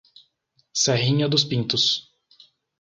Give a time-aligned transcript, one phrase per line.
[0.73, 2.11] Serrinha dos Pintos